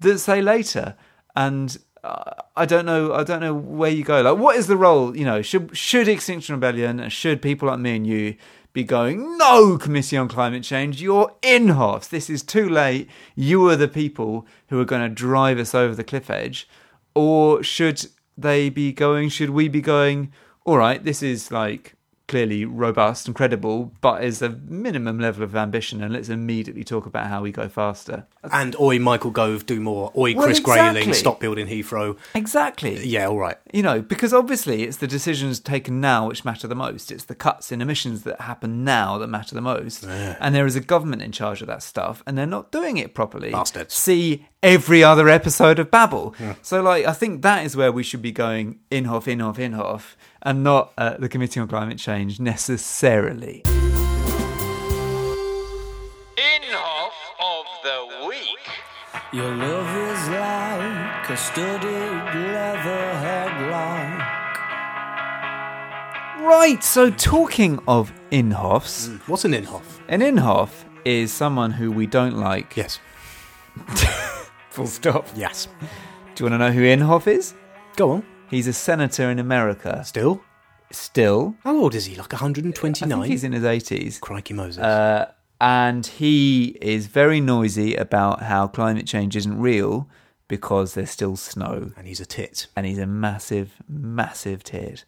[0.00, 0.96] that say later.
[1.36, 4.22] And I don't know, I don't know where you go.
[4.22, 5.16] Like, what is the role?
[5.16, 8.36] You know, should should Extinction Rebellion and should people like me and you
[8.72, 12.10] be going, no, Committee on Climate Change, you're Inhofes.
[12.10, 13.08] This is too late.
[13.34, 16.68] You are the people who are going to drive us over the cliff edge.
[17.14, 18.06] Or should
[18.36, 20.30] they be going, should we be going,
[20.66, 21.95] all right, this is like
[22.28, 27.06] clearly robust and credible, but is a minimum level of ambition, and let's immediately talk
[27.06, 28.26] about how we go faster.
[28.52, 30.10] And oi, Michael Gove, do more.
[30.16, 31.00] Oi, Well, Chris exactly.
[31.00, 32.16] Grayling, stop building Heathrow.
[32.34, 33.04] Exactly.
[33.06, 33.56] Yeah, all right.
[33.72, 37.12] You know, because obviously it's the decisions taken now which matter the most.
[37.12, 40.04] It's the cuts in emissions that happen now that matter the most.
[40.04, 43.14] And there is a government in charge of that stuff, and they're not doing it
[43.14, 43.50] properly.
[43.50, 43.94] Bastards.
[43.94, 46.34] See every other episode of Babble.
[46.62, 50.14] So, like, I think that is where we should be going Inhofe, Inhofe, Inhofe,
[50.46, 53.62] and not uh, the Committee on Climate Change necessarily.
[56.36, 58.46] Inhofe of the week.
[59.32, 64.22] Your love is like a studded leather headlock.
[66.46, 70.00] Right, so talking of Inhofes, What's an Inhofe?
[70.08, 72.76] an Inhofe is someone who we don't like.
[72.76, 73.00] Yes.
[74.70, 75.26] Full stop.
[75.34, 75.66] Yes.
[76.36, 77.54] Do you want to know who Inhofe is?
[77.96, 78.35] Go on.
[78.48, 80.02] He's a senator in America.
[80.04, 80.42] Still?
[80.92, 81.56] Still.
[81.64, 82.14] How old is he?
[82.16, 83.08] Like I 129?
[83.20, 84.20] think he's in his 80s.
[84.20, 84.82] Crikey Moses.
[84.82, 90.08] Uh, and he is very noisy about how climate change isn't real
[90.48, 91.90] because there's still snow.
[91.96, 92.68] and he's a tit.
[92.76, 95.04] And he's a massive, massive tit.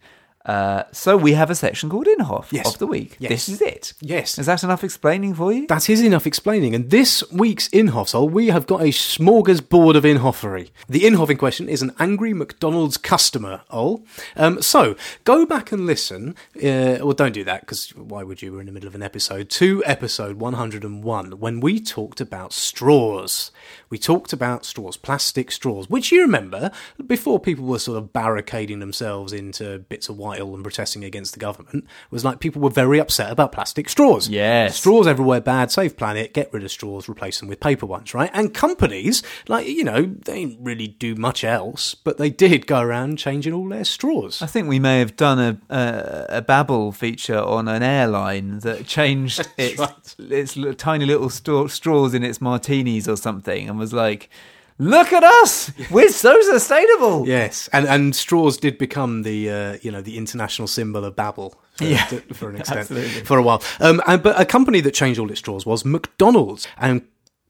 [0.49, 2.73] Uh, so we have a section called Inhofe Yes.
[2.73, 3.15] of the week.
[3.19, 3.29] Yes.
[3.29, 3.93] This is it.
[4.01, 4.39] Yes.
[4.39, 5.67] Is that enough explaining for you?
[5.67, 6.73] That is enough explaining.
[6.73, 10.71] And this week's Inhofsol, we have got a smorgasbord of Inhofery.
[10.87, 14.03] The Inhofe in question is an angry McDonald's customer, Ol.
[14.35, 16.35] Um, so, go back and listen.
[16.57, 18.53] Uh, well, don't do that, because why would you?
[18.53, 19.51] We're in the middle of an episode.
[19.51, 23.51] To episode 101, when we talked about straws.
[23.91, 26.71] We talked about straws, plastic straws, which you remember,
[27.05, 31.39] before people were sort of barricading themselves into bits of white and protesting against the
[31.39, 34.29] government was like people were very upset about plastic straws.
[34.29, 34.77] Yes.
[34.77, 38.31] Straws everywhere bad, save planet, get rid of straws, replace them with paper ones, right?
[38.33, 42.79] And companies, like, you know, they didn't really do much else, but they did go
[42.79, 44.41] around changing all their straws.
[44.41, 48.85] I think we may have done a a, a Babble feature on an airline that
[48.85, 50.15] changed its right.
[50.19, 54.29] its tiny little straw, straws in its martinis or something, and was like,
[54.79, 59.91] "Look at us, we're so sustainable." Yes, and and straws did become the uh, you
[59.91, 61.53] know the international symbol of Babble.
[61.75, 63.23] For, Yeah, for an extent, absolutely.
[63.25, 63.61] for a while.
[63.79, 67.01] Um, and, but a company that changed all its straws was McDonald's, and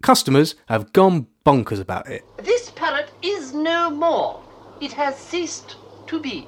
[0.02, 2.24] customers have gone bonkers about it.
[2.44, 4.42] This parrot is no more.
[4.82, 5.76] It has ceased
[6.08, 6.48] to be.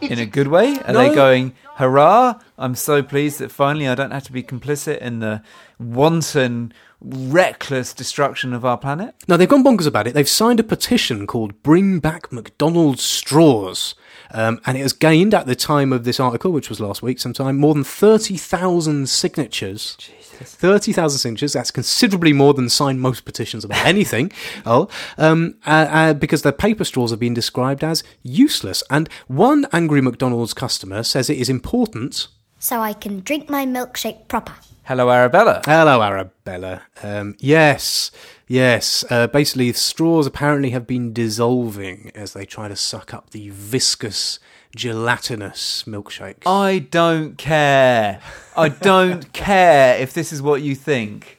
[0.00, 1.08] In a good way, are No.
[1.08, 1.54] they going?
[1.76, 2.40] Hurrah!
[2.58, 5.40] I'm so pleased that finally I don't have to be complicit in the
[5.78, 6.72] wanton,
[7.04, 9.14] reckless destruction of our planet.
[9.28, 10.14] Now they've gone bonkers about it.
[10.14, 13.94] They've signed a petition called "Bring Back McDonald's Straws,"
[14.32, 17.18] um, and it has gained at the time of this article, which was last week,
[17.18, 19.96] sometime more than thirty thousand signatures.
[20.42, 21.52] Thirty thousand signatures.
[21.52, 24.32] That's considerably more than sign most petitions about anything.
[24.66, 24.88] oh,
[25.18, 30.00] um, uh, uh, because the paper straws have been described as useless, and one angry
[30.00, 32.28] McDonald's customer says it is important.
[32.58, 34.54] so I can drink my milkshake proper.
[34.86, 35.62] Hello, Arabella.
[35.64, 36.82] Hello, Arabella.
[37.02, 38.10] Um, yes,
[38.46, 39.02] yes.
[39.08, 44.38] Uh, basically, straws apparently have been dissolving as they try to suck up the viscous,
[44.76, 46.42] gelatinous milkshakes.
[46.46, 48.20] I don't care.
[48.54, 51.38] I don't care if this is what you think.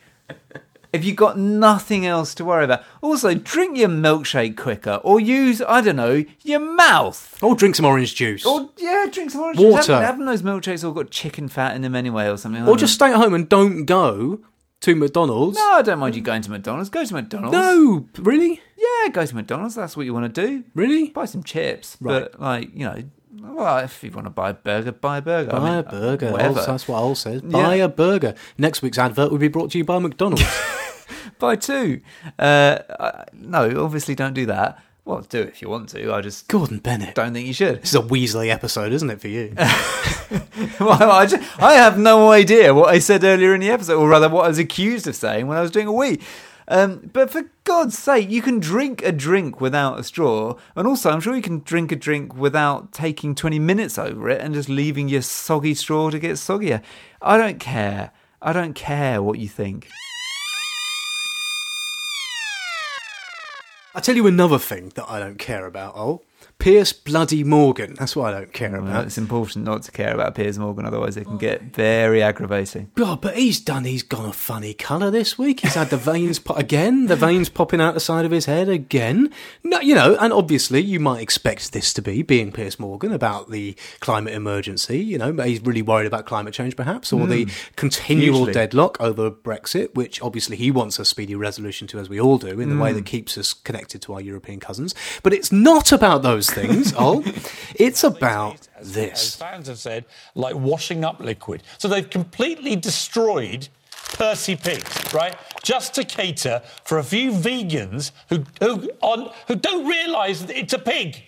[0.95, 2.83] If you've got nothing else to worry about.
[3.01, 7.37] Also, drink your milkshake quicker or use, I don't know, your mouth.
[7.43, 8.45] Or drink some orange juice.
[8.45, 9.77] Or, yeah, drink some orange Water.
[9.77, 9.87] juice.
[9.87, 12.67] Haven't, haven't those milkshakes all got chicken fat in them anyway or something?
[12.67, 14.39] Or just stay at home and don't go
[14.81, 15.57] to McDonald's.
[15.57, 16.89] No, I don't mind you going to McDonald's.
[16.89, 17.53] Go to McDonald's.
[17.53, 18.61] No, really?
[18.77, 19.75] Yeah, go to McDonald's.
[19.75, 20.63] That's what you want to do.
[20.73, 21.09] Really?
[21.09, 21.97] Buy some chips.
[21.99, 22.29] Right.
[22.31, 23.03] But, like, you know,
[23.37, 25.53] well, if you want to buy a burger, buy a burger.
[25.55, 26.31] I Buy mean, a burger.
[26.31, 26.63] Whatever.
[26.65, 27.41] That's what Ol says.
[27.41, 27.85] Buy Yeah.
[27.85, 28.33] a burger.
[28.57, 30.43] Next week's advert will be brought to you by McDonald's.
[31.39, 32.01] Buy two.
[32.39, 34.81] Uh, uh, no, obviously don't do that.
[35.05, 36.11] Well, do it if you want to.
[36.11, 37.13] I just Gordon Bennett.
[37.13, 37.83] don't think you should.
[37.83, 39.53] This is a Weasley episode, isn't it, for you?
[40.79, 44.09] well, I, ju- I have no idea what I said earlier in the episode, or
[44.09, 46.19] rather, what I was accused of saying when I was doing a wee.
[46.67, 51.11] Um, but for God's sake, you can drink a drink without a straw, and also
[51.11, 54.69] I'm sure you can drink a drink without taking 20 minutes over it and just
[54.69, 56.81] leaving your soggy straw to get soggier.
[57.21, 58.09] I don't care.
[58.41, 59.89] I don't care what you think.
[63.95, 66.21] I'll tell you another thing that I don't care about, Ol.
[66.57, 67.93] Piers Bloody Morgan.
[67.93, 69.05] That's what I don't care Well, about.
[69.05, 72.89] it's important not to care about Piers Morgan, otherwise it can get very aggravating.
[72.95, 73.83] God, but he's done.
[73.85, 75.59] He's gone a funny colour this week.
[75.59, 77.05] He's had the veins pop again.
[77.05, 79.31] The veins popping out the side of his head again.
[79.63, 83.51] No, you know, and obviously you might expect this to be being Piers Morgan about
[83.51, 84.99] the climate emergency.
[84.99, 87.51] You know, he's really worried about climate change, perhaps, or the hmm.
[87.75, 88.53] continual Hugely.
[88.53, 92.59] deadlock over Brexit, which obviously he wants a speedy resolution to, as we all do,
[92.59, 92.97] in the way hmm.
[92.97, 94.95] that keeps us connected to our European cousins.
[95.21, 96.93] But it's not about those things.
[96.97, 97.23] oh,
[97.75, 99.35] it's about as this.
[99.35, 101.63] fans have said, like washing up liquid.
[101.77, 103.69] So they've completely destroyed
[104.13, 105.35] Percy Pigs, right?
[105.63, 110.73] Just to cater for a few vegans who who on who don't realise that it's
[110.73, 111.23] a pig.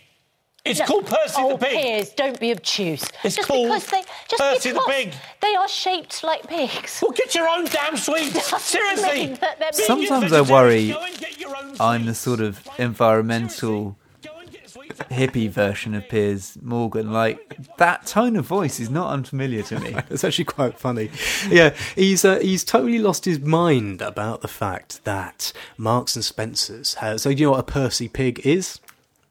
[0.69, 1.81] It's called Percy oh, the Pig.
[1.81, 3.03] Piers, don't be obtuse.
[3.23, 5.13] It's just called because they, just Percy the Pig.
[5.41, 6.99] They are shaped like pigs.
[7.01, 8.45] Well, get your own damn sweets.
[8.63, 9.27] Seriously.
[9.27, 12.41] mean that they're Vegan Sometimes I worry go and get your own I'm the sort
[12.41, 12.79] of right?
[12.79, 14.76] environmental Seriously, go and get sweets.
[14.95, 17.11] Hippie version of Piers Morgan.
[17.11, 19.95] Like that tone of voice is not unfamiliar to me.
[20.09, 21.11] It's actually quite funny.
[21.49, 26.95] Yeah, he's uh, he's totally lost his mind about the fact that Marks and Spencers
[26.95, 27.21] has.
[27.21, 28.79] So, do you know what a Percy pig is?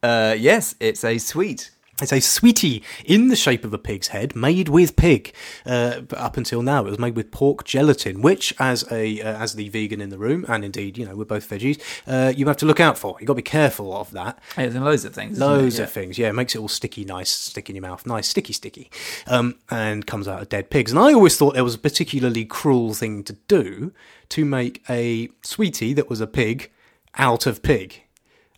[0.03, 1.71] Uh, yes, it's a sweet.
[2.03, 5.33] It's a sweetie in the shape of a pig's head, made with pig.
[5.65, 9.55] Uh, up until now, it was made with pork gelatin, which, as a uh, as
[9.55, 12.59] the vegan in the room, and indeed, you know, we're both veggies, uh, you have
[12.59, 13.17] to look out for.
[13.19, 14.39] You got to be careful of that.
[14.59, 15.39] It's in loads of things.
[15.39, 15.85] Loads Yeah.
[15.85, 16.29] of things, yeah.
[16.29, 18.91] It makes it all sticky, nice, stick in your mouth, nice, sticky, sticky,
[19.27, 20.91] um, and comes out of dead pigs.
[20.93, 23.93] And I always thought there was a particularly cruel thing to do
[24.29, 26.71] to make a sweetie that was a pig
[27.17, 28.03] out of pig,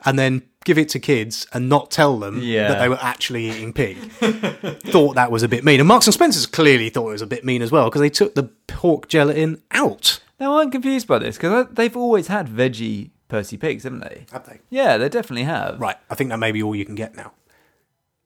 [0.04, 2.68] and then give it to kids and not tell them Yeah.
[2.68, 3.96] that they were actually eating pig.
[4.90, 7.26] thought that was a bit mean, and Marks and Spencers clearly thought it was a
[7.26, 10.20] bit mean as well because they took the pork gelatin out.
[10.40, 14.24] Now I'm confused by this because uh, they've always had veggie Percy pigs, haven't they?
[14.32, 14.60] Have they?
[14.70, 15.80] Yeah, they definitely have.
[15.80, 17.32] Right, I think that may be all you can get now.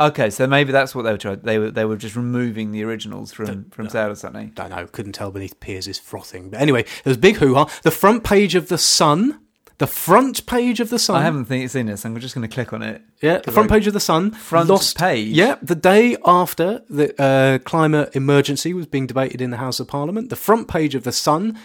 [0.00, 1.40] Okay, so maybe that's what they were trying.
[1.40, 4.48] They were they were just removing the originals from from sale or something.
[4.56, 6.50] I don't know, couldn't tell beneath Piers' frothing.
[6.50, 7.66] But anyway, there was big hoo ha.
[7.82, 9.40] The front page of The Sun,
[9.82, 11.16] The front page of the Sun.
[11.16, 12.04] I haven't think seen this.
[12.04, 13.02] I'm just going to click on it.
[13.20, 14.30] Yeah, the front page of the Sun.
[14.30, 15.26] Front lost, page?
[15.26, 19.88] Yeah, the day after the uh, climate emergency was being debated in the House of
[19.88, 21.58] Parliament, the front page of the Sun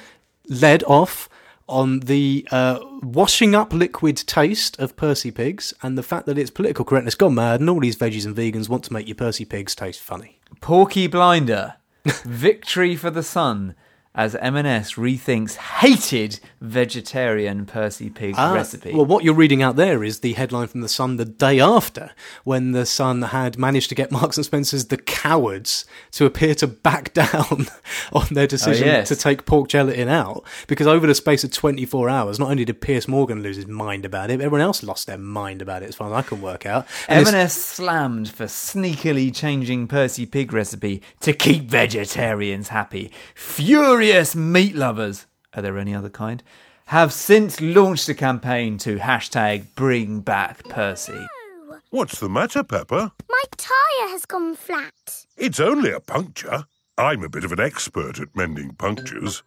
[0.49, 1.29] led off
[1.69, 6.49] on the uh, washing up liquid taste of Percy Pigs and the fact that its
[6.49, 9.45] political correctness gone mad and all these veggies and vegans want to make your Percy
[9.45, 10.39] Pigs taste funny.
[10.59, 11.75] Porky Blinder,
[12.25, 13.75] victory for the sun,
[14.17, 18.91] as M&S rethinks hated vegetarian Percy Pig Ah, recipe.
[18.93, 22.11] Well, what you're reading out there is the headline from the Sun the day after,
[22.43, 26.67] when the Sun had managed to get Marks and Spencer's The Cowards to appear to
[26.67, 27.67] back down
[28.11, 29.07] on their decision Oh, yes.
[29.09, 32.81] to take pork gelatin out, because over the space of 24 hours, not only did
[32.81, 35.89] Piers Morgan lose his mind about it, but everyone else lost their mind about it,
[35.89, 36.87] as far as I can work out.
[37.07, 43.11] And M&S slammed for sneakily changing Percy Pig recipe to keep vegetarians happy.
[44.07, 46.41] Furious meat lovers, are there any other kind,
[46.85, 51.27] have since launched a campaign to hashtag bring back Percy.
[51.89, 53.11] What's the matter, Pepper?
[53.29, 55.25] My tyre has gone flat.
[55.35, 56.67] It's only a puncture.
[56.99, 59.43] I'm a bit of an expert at mending punctures.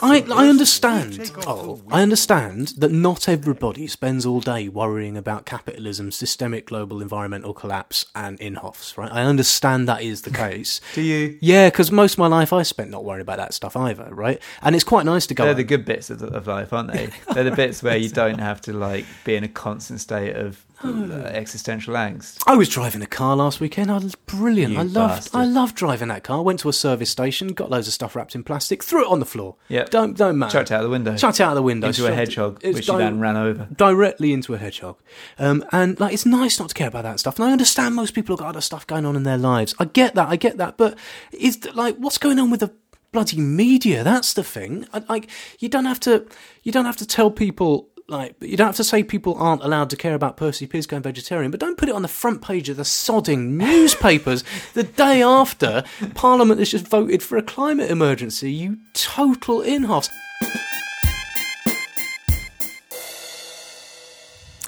[0.00, 1.32] I, I understand.
[1.46, 7.54] Oh, I understand that not everybody spends all day worrying about capitalism, systemic global environmental
[7.54, 9.10] collapse, and Inhofes, right?
[9.10, 10.80] I understand that is the case.
[10.94, 11.38] Do you?
[11.40, 14.40] Yeah, because most of my life I spent not worrying about that stuff either, right?
[14.62, 15.44] And it's quite nice to go.
[15.44, 17.08] They're the good bits of, of life, aren't they?
[17.32, 20.65] They're the bits where you don't have to like be in a constant state of
[20.84, 20.88] uh,
[21.32, 22.42] existential angst.
[22.46, 23.90] I was driving a car last weekend.
[23.90, 24.72] I was brilliant.
[24.74, 24.94] You I loved.
[25.24, 25.34] bastard.
[25.34, 26.42] I loved driving that car.
[26.42, 29.20] Went to a service station, got loads of stuff wrapped in plastic, threw it on
[29.20, 29.56] the floor.
[29.68, 29.90] Yep.
[29.90, 30.52] Don't don't matter.
[30.58, 31.16] Chucked out the window.
[31.16, 33.68] Chucked out of the window Into a it- hedgehog, which you then ran over.
[33.74, 34.96] directly into a hedgehog.
[35.38, 37.38] Um, and like, it's nice not to care about that stuff.
[37.38, 39.74] And I understand most people have got other stuff going on in their lives.
[39.78, 40.28] I get that.
[40.28, 40.76] I get that.
[40.76, 40.98] But
[41.32, 42.72] is like, what's going on with the
[43.12, 44.04] bloody media?
[44.04, 44.86] That's the thing.
[45.08, 46.26] Like, you don't have to.
[46.62, 47.88] You don't have to tell people.
[48.08, 51.02] Like, you don't have to say people aren't allowed to care about Percy Pigs going
[51.02, 55.22] vegetarian, but don't put it on the front page of the sodding newspapers the day
[55.22, 55.82] after
[56.14, 58.52] Parliament has just voted for a climate emergency.
[58.52, 60.08] You total Inhofes.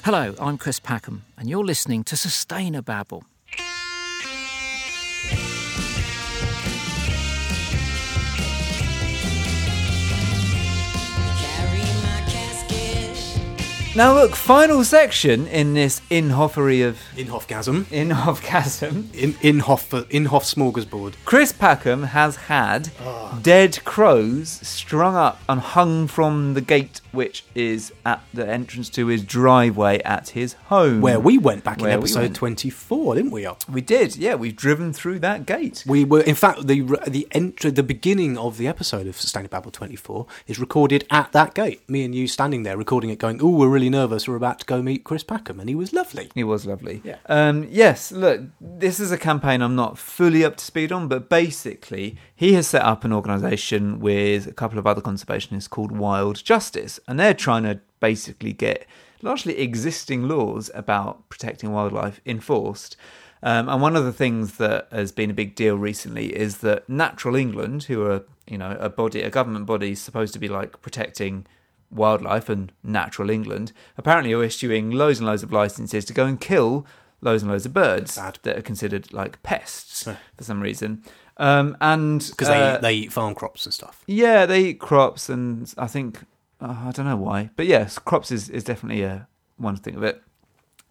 [0.03, 3.23] Hello, I'm Chris Packham, and you're listening to Sustainababble.
[13.99, 17.83] Now, look, final section in this Inhoffery of Inhofgasm.
[17.87, 19.13] Inhofgasm.
[19.13, 21.15] In Inhofe smorgasbord.
[21.25, 23.37] Chris Packham has had Ah.
[23.43, 29.07] dead crows strung up and hung from the gate, which is at the entrance to
[29.07, 31.01] his driveway at his home.
[31.01, 32.35] Where we went back in Where we episode went.
[32.37, 33.45] 24, didn't we?
[33.69, 34.35] We did, yeah.
[34.35, 35.83] We've driven through that gate.
[35.85, 40.25] We were, in fact, the the entry, the beginning of the episode of Sustainable 24
[40.47, 41.81] is recorded at that gate.
[41.89, 44.27] Me and you standing there recording it, going, "Oh, we're really nervous.
[44.27, 46.29] We're about to go meet Chris Packham," and he was lovely.
[46.35, 47.01] He was lovely.
[47.03, 47.17] Yeah.
[47.27, 51.29] Um, yes, look, this is a campaign I'm not fully up to speed on, but
[51.29, 56.43] basically, he has set up an organisation with a couple of other conservationists called Wild
[56.43, 58.85] Justice, and they're trying to basically get
[59.21, 62.95] largely existing laws about protecting wildlife enforced.
[63.41, 66.89] Um, and one of the things that has been a big deal recently is that
[66.89, 70.81] Natural England, who are you know a body, a government body supposed to be like
[70.81, 71.45] protecting
[71.91, 76.39] wildlife and natural England, apparently are issuing loads and loads of licenses to go and
[76.39, 76.85] kill
[77.21, 81.03] loads and loads of birds that are considered like pests for some reason.
[81.37, 84.03] Um, and Because uh, they, they eat farm crops and stuff.
[84.07, 86.21] yeah, they eat crops, and I think
[86.61, 90.03] uh, I don't know why, but yes, crops is, is definitely a one thing of
[90.03, 90.21] it.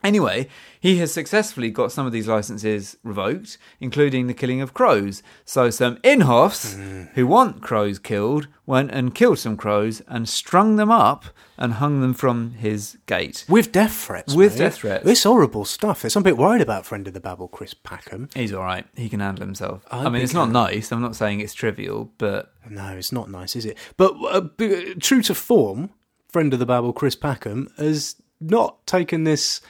[0.08, 0.48] Anyway,
[0.80, 5.22] he has successfully got some of these licenses revoked, including the killing of crows.
[5.44, 10.90] So some Inhofes who want crows killed went and killed some crows and strung them
[10.90, 11.26] up
[11.58, 13.44] and hung them from his gate.
[13.50, 14.34] With death threats.
[14.34, 14.58] With mate.
[14.58, 15.06] death threats.
[15.06, 16.06] It's horrible stuff.
[16.06, 18.30] It's I'm a bit worried about friend of the Babble, Chris Packham.
[18.34, 18.86] He's all right.
[18.96, 19.84] He can handle himself.
[19.90, 20.90] I I, mean, it's not nice.
[20.90, 23.76] I'm not saying it's trivial, but No, it's not nice, is it?
[23.98, 25.90] But uh, b- true to form,
[26.30, 29.60] friend of the Babble, Chris Packham, has not taken this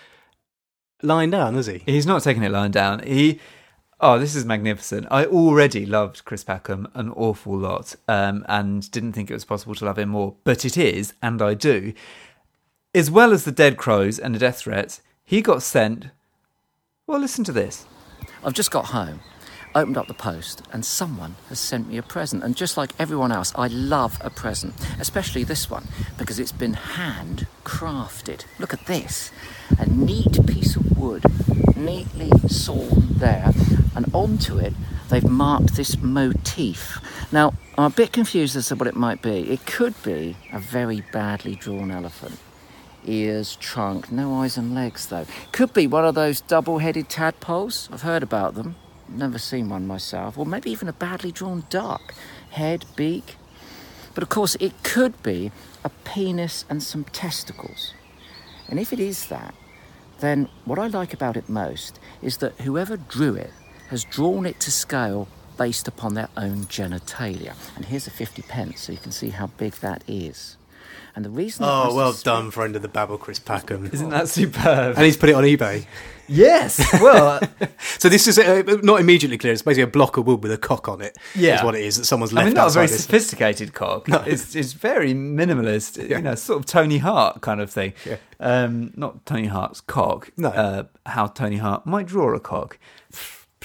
[1.02, 1.82] line down, is he?
[1.86, 3.00] He's not taking it lying down.
[3.00, 3.40] He,
[4.00, 5.06] oh, this is magnificent.
[5.10, 9.74] I already loved Chris Packham an awful lot, um, and didn't think it was possible
[9.76, 11.92] to love him more, but it is, and I do.
[12.94, 16.06] As well as the dead crows and the death threats, he got sent.
[17.06, 17.86] Well, listen to this.
[18.44, 19.20] I've just got home,
[19.74, 22.42] opened up the post, and someone has sent me a present.
[22.42, 26.74] And just like everyone else, I love a present, especially this one, because it's been
[26.74, 28.44] hand crafted.
[28.58, 29.30] Look at this
[29.78, 31.24] a neat piece of wood,
[31.76, 33.52] neatly sawn there,
[33.94, 34.74] and onto it,
[35.10, 36.98] they've marked this motif.
[37.32, 39.50] Now, I'm a bit confused as to what it might be.
[39.50, 42.38] It could be a very badly drawn elephant.
[43.04, 45.26] ears, trunk, no eyes and legs though.
[45.52, 47.88] Could be one of those double headed tadpoles.
[47.92, 48.76] I've heard about them.
[49.08, 50.36] Never seen one myself.
[50.36, 52.14] Or maybe even a badly drawn duck.
[52.50, 53.36] Head, beak.
[54.14, 55.50] But of course, it could be
[55.84, 57.94] a penis and some testicles.
[58.68, 59.54] And if it is that,
[60.20, 63.52] then what I like about it most is that whoever drew it
[63.88, 67.54] has drawn it to scale based upon their own genitalia.
[67.76, 70.56] And here's a 50 pence so you can see how big that is.
[71.16, 73.92] And the reason that Oh, well suspect- done, friend of the Babble, Chris Packham.
[73.92, 74.96] Isn't that superb?
[74.96, 75.86] And he's put it on eBay.
[76.30, 76.78] Yes.
[77.00, 77.40] Well,
[77.98, 79.52] So this is uh, not immediately clear.
[79.54, 81.16] It's basically a block of wood with a cock on it.
[81.34, 81.56] Yeah.
[81.56, 83.04] is what it is that someone's left I mean, not a very outside this.
[83.04, 84.06] sophisticated cock.
[84.08, 84.22] No.
[84.26, 87.94] It's, it's very minimalist, you know, sort of Tony Hart kind of thing.
[88.04, 88.16] Yeah.
[88.40, 90.30] Um, not Tony Hart's cock.
[90.36, 90.50] No.
[90.50, 92.78] Uh, how Tony Hart might draw a cock.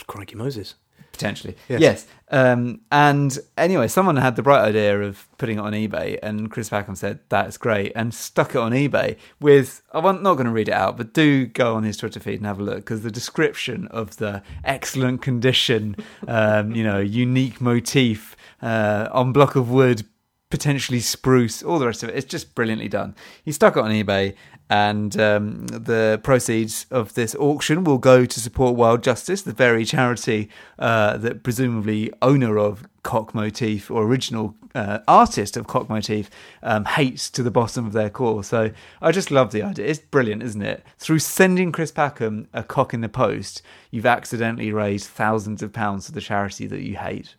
[0.07, 0.76] Crikey Moses.
[1.14, 1.55] Potentially.
[1.70, 1.82] Yes.
[1.82, 2.07] Yes.
[2.30, 6.70] Um, and anyway, someone had the bright idea of putting it on eBay, and Chris
[6.70, 10.68] Packham said, That's great, and stuck it on eBay with, I'm not going to read
[10.68, 13.11] it out, but do go on his Twitter feed and have a look because the
[13.11, 15.95] description of the excellent condition,
[16.28, 20.03] um, you know, unique motif uh, on block of wood,
[20.49, 23.16] potentially spruce, all the rest of it, it's just brilliantly done.
[23.43, 24.34] He stuck it on eBay.
[24.74, 29.86] And um, the proceeds of this auction will go to support Wild Justice, the very
[29.86, 30.49] charity
[30.80, 36.28] uh, that presumably owner of Cock Motif or original uh, artist of Cock Motif
[36.63, 38.43] um, hates to the bottom of their core.
[38.43, 39.86] So I just love the idea.
[39.86, 40.84] It's brilliant, isn't it?
[40.97, 43.61] Through sending Chris Packham a cock in the post,
[43.91, 47.36] you've accidentally raised thousands of pounds for the charity that you hate.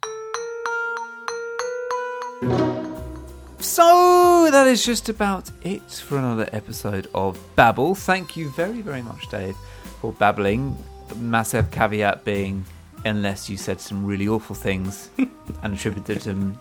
[3.64, 7.94] So that is just about it for another episode of Babble.
[7.94, 9.56] Thank you very, very much, Dave,
[10.02, 10.76] for babbling.
[11.16, 12.66] Massive caveat being,
[13.06, 15.08] unless you said some really awful things
[15.62, 16.60] and attributed them.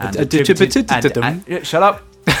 [0.00, 2.02] And attributed, and, and, yeah, shut up.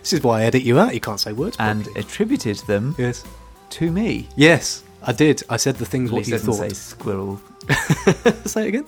[0.00, 0.92] This is why I edit you out.
[0.92, 1.56] You can't say words.
[1.58, 3.24] And attributed them yes,
[3.70, 4.28] to me.
[4.36, 5.42] yes, I did.
[5.48, 6.56] I said the things what Please you thought.
[6.56, 7.40] say squirrel.
[8.44, 8.84] say it again.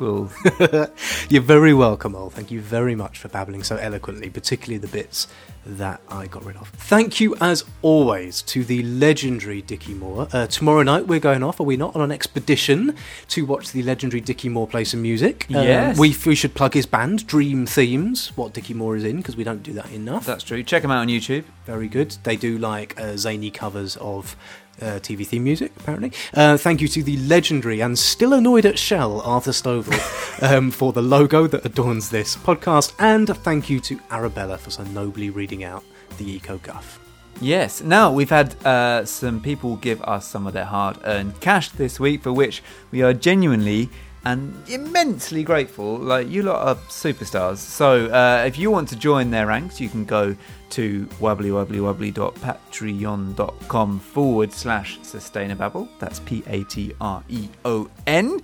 [0.00, 0.30] Squirrel.
[1.28, 2.30] You're very welcome, Ol.
[2.30, 5.26] Thank you very much for babbling so eloquently, particularly the bits
[5.66, 6.68] that I got rid of.
[6.70, 10.26] Thank you, as always, to the legendary Dickie Moore.
[10.32, 12.96] Uh, tomorrow night we're going off, are we not, on an expedition
[13.28, 15.44] to watch the legendary Dickie Moore play some music.
[15.50, 15.98] Um, Yes.
[15.98, 19.44] we, we should plug his band, Dream Themes, what Dickie Moore is in, because we
[19.44, 20.24] don't do that enough.
[20.24, 20.62] That's true.
[20.62, 21.44] Check them out on YouTube.
[21.66, 22.12] Very good.
[22.22, 24.34] They do like uh, zany covers of
[24.80, 26.12] uh, TV theme music, apparently.
[26.34, 30.92] Uh, thank you to the legendary and still annoyed at Shell, Arthur Stovall, um, for
[30.92, 32.92] the logo that adorns this podcast.
[32.98, 35.84] And thank you to Arabella for so nobly reading out
[36.18, 36.98] the Eco Guff.
[37.40, 37.82] Yes.
[37.82, 41.98] Now, we've had uh, some people give us some of their hard earned cash this
[41.98, 43.88] week, for which we are genuinely
[44.24, 45.96] and immensely grateful.
[45.96, 47.58] Like, you lot are superstars.
[47.58, 50.36] So, uh, if you want to join their ranks, you can go
[50.70, 55.88] to wobblywobblywobbly.patreon.com forward slash sustainababble.
[55.98, 58.40] That's P A T R E O N.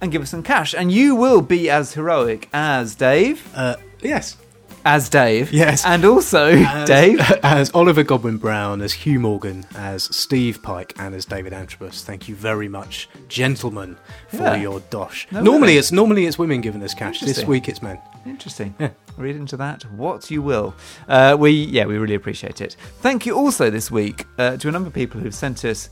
[0.00, 0.74] And give us some cash.
[0.74, 3.48] And you will be as heroic as Dave.
[3.54, 4.36] Uh, yes.
[4.84, 5.52] As Dave.
[5.52, 5.84] Yes.
[5.84, 7.20] And also, As, Dave.
[7.42, 12.02] As Oliver Godwin Brown, as Hugh Morgan, as Steve Pike, and as David Antrobus.
[12.02, 13.96] Thank you very much, gentlemen,
[14.28, 14.54] for Yeah.
[14.56, 15.26] your dosh.
[15.30, 15.78] No normally, way.
[15.78, 17.20] it's normally it's women giving us cash.
[17.20, 17.98] This week, it's men.
[18.26, 18.74] Interesting.
[19.16, 20.74] Read into that what you will.
[21.08, 22.76] Uh, we yeah, we really appreciate it.
[23.00, 25.90] Thank you also this week uh, to a number of people who've sent us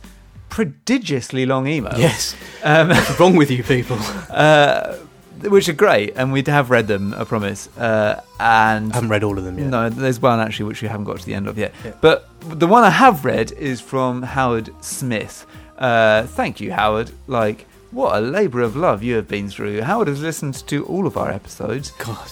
[0.50, 1.98] prodigiously long emails.
[1.98, 2.34] Yes.
[2.64, 3.98] Um, What's wrong with you people?
[4.30, 4.96] uh,
[5.42, 7.68] which are great, and we have read them, I promise.
[7.76, 9.68] Uh, and I haven't read all of them yet.
[9.68, 11.72] no, there's one actually which we haven't got to the end of yet.
[12.00, 15.46] But the one I have read is from Howard Smith.
[15.76, 17.10] Uh, thank you, Howard.
[17.26, 19.80] Like, what a labour of love you have been through.
[19.82, 21.92] Howard has listened to all of our episodes.
[21.92, 22.28] God.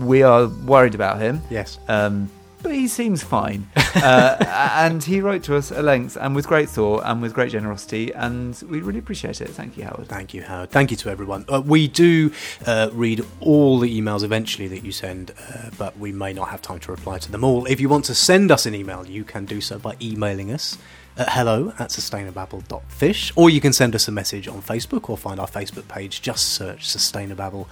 [0.00, 1.40] We are worried about him.
[1.50, 1.78] Yes.
[1.88, 2.30] Um,
[2.64, 3.68] but he seems fine.
[3.76, 4.36] uh,
[4.76, 8.12] and he wrote to us at length and with great thought and with great generosity,
[8.12, 9.50] and we really appreciate it.
[9.50, 10.08] Thank you, Howard.
[10.08, 10.70] Thank you, Howard.
[10.72, 11.44] Thank you to everyone.
[11.48, 12.32] Uh, we do
[12.66, 16.60] uh, read all the emails eventually that you send, uh, but we may not have
[16.60, 17.66] time to reply to them all.
[17.66, 20.76] If you want to send us an email, you can do so by emailing us
[21.16, 25.38] at hello at sustainababble.fish, or you can send us a message on Facebook or find
[25.38, 26.22] our Facebook page.
[26.22, 27.66] Just search Sustainababble.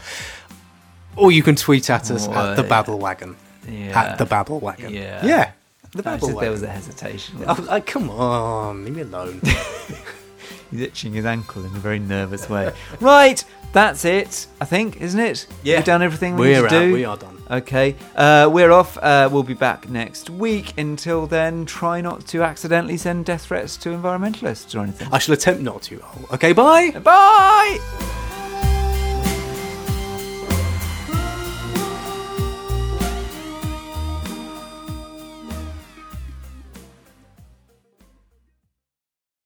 [1.16, 2.68] Or you can tweet at us Oh, at the yeah.
[2.68, 3.36] Babble Wagon.
[3.68, 4.00] Yeah.
[4.00, 4.92] At the Babble Wagon.
[4.92, 5.24] Yeah.
[5.24, 5.52] Yeah.
[5.92, 6.40] The I Babble Wagon.
[6.40, 7.42] there was a hesitation.
[7.46, 9.40] Oh, oh, come on, leave me alone.
[10.70, 12.72] He's itching his ankle in a very nervous way.
[13.00, 13.44] right,
[13.74, 15.46] that's it, I think, isn't it?
[15.62, 15.76] Yeah.
[15.76, 16.80] We've done everything we We're need to out.
[16.80, 16.92] do.
[16.94, 17.42] We are done.
[17.50, 18.96] Okay, uh, we're off.
[18.96, 20.78] Uh, we'll be back next week.
[20.78, 25.08] Until then, try not to accidentally send death threats to environmentalists or anything.
[25.12, 26.02] I shall attempt not to.
[26.32, 26.92] Okay, bye.
[26.92, 28.28] Bye!